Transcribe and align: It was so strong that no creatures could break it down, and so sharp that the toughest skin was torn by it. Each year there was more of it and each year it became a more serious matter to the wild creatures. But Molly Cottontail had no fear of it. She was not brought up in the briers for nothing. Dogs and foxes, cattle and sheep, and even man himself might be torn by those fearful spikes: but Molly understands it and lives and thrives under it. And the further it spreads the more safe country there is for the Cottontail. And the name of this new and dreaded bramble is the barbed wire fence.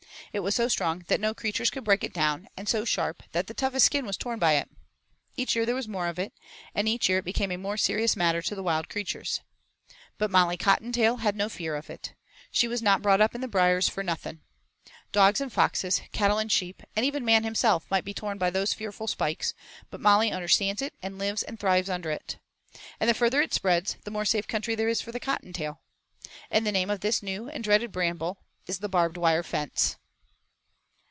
It 0.33 0.39
was 0.39 0.55
so 0.55 0.69
strong 0.69 1.03
that 1.09 1.19
no 1.19 1.33
creatures 1.33 1.69
could 1.69 1.83
break 1.83 2.05
it 2.05 2.13
down, 2.13 2.47
and 2.55 2.69
so 2.69 2.85
sharp 2.85 3.21
that 3.33 3.47
the 3.47 3.53
toughest 3.53 3.85
skin 3.87 4.05
was 4.05 4.15
torn 4.15 4.39
by 4.39 4.53
it. 4.53 4.69
Each 5.35 5.57
year 5.57 5.65
there 5.65 5.75
was 5.75 5.89
more 5.89 6.07
of 6.07 6.17
it 6.17 6.31
and 6.73 6.87
each 6.87 7.09
year 7.09 7.17
it 7.17 7.25
became 7.25 7.51
a 7.51 7.57
more 7.57 7.75
serious 7.75 8.15
matter 8.15 8.41
to 8.43 8.55
the 8.55 8.63
wild 8.63 8.87
creatures. 8.87 9.41
But 10.17 10.31
Molly 10.31 10.55
Cottontail 10.55 11.17
had 11.17 11.35
no 11.35 11.49
fear 11.49 11.75
of 11.75 11.89
it. 11.89 12.13
She 12.49 12.69
was 12.69 12.81
not 12.81 13.01
brought 13.01 13.19
up 13.19 13.35
in 13.35 13.41
the 13.41 13.47
briers 13.49 13.89
for 13.89 14.03
nothing. 14.03 14.39
Dogs 15.11 15.41
and 15.41 15.51
foxes, 15.51 16.01
cattle 16.13 16.37
and 16.37 16.49
sheep, 16.49 16.81
and 16.95 17.05
even 17.05 17.25
man 17.25 17.43
himself 17.43 17.85
might 17.91 18.05
be 18.05 18.13
torn 18.13 18.37
by 18.37 18.49
those 18.51 18.73
fearful 18.73 19.07
spikes: 19.07 19.53
but 19.89 19.99
Molly 19.99 20.31
understands 20.31 20.81
it 20.81 20.93
and 21.01 21.19
lives 21.19 21.43
and 21.43 21.59
thrives 21.59 21.89
under 21.89 22.09
it. 22.09 22.37
And 23.01 23.09
the 23.09 23.13
further 23.13 23.41
it 23.41 23.53
spreads 23.53 23.97
the 24.05 24.11
more 24.11 24.23
safe 24.23 24.47
country 24.47 24.75
there 24.75 24.87
is 24.87 25.01
for 25.01 25.11
the 25.11 25.19
Cottontail. 25.19 25.81
And 26.49 26.65
the 26.65 26.71
name 26.71 26.89
of 26.89 27.01
this 27.01 27.21
new 27.21 27.49
and 27.49 27.65
dreaded 27.65 27.91
bramble 27.91 28.37
is 28.65 28.79
the 28.79 28.87
barbed 28.87 29.17
wire 29.17 29.43
fence. 29.43 29.97